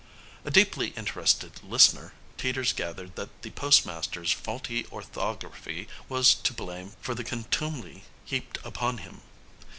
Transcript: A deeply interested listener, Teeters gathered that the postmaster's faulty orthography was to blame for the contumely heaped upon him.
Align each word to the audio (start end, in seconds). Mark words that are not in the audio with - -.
A 0.43 0.49
deeply 0.49 0.87
interested 0.97 1.61
listener, 1.63 2.13
Teeters 2.35 2.73
gathered 2.73 3.15
that 3.17 3.43
the 3.43 3.51
postmaster's 3.51 4.31
faulty 4.31 4.83
orthography 4.91 5.87
was 6.09 6.33
to 6.33 6.53
blame 6.53 6.93
for 7.01 7.13
the 7.13 7.23
contumely 7.23 8.05
heaped 8.25 8.57
upon 8.63 8.97
him. 8.97 9.21